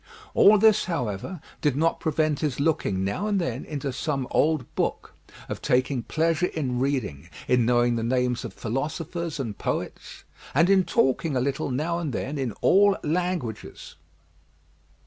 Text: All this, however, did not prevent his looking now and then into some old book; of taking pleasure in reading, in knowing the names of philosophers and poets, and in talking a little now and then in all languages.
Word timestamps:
All 0.33 0.57
this, 0.57 0.85
however, 0.85 1.41
did 1.61 1.75
not 1.75 1.99
prevent 1.99 2.39
his 2.39 2.59
looking 2.59 3.03
now 3.03 3.27
and 3.27 3.39
then 3.39 3.63
into 3.63 3.93
some 3.93 4.27
old 4.31 4.73
book; 4.73 5.13
of 5.47 5.61
taking 5.61 6.01
pleasure 6.01 6.47
in 6.47 6.79
reading, 6.79 7.29
in 7.47 7.67
knowing 7.67 7.97
the 7.97 8.03
names 8.03 8.43
of 8.43 8.51
philosophers 8.51 9.39
and 9.39 9.59
poets, 9.59 10.23
and 10.55 10.71
in 10.71 10.85
talking 10.85 11.35
a 11.35 11.39
little 11.39 11.69
now 11.69 11.99
and 11.99 12.13
then 12.13 12.39
in 12.39 12.51
all 12.61 12.97
languages. 13.03 13.93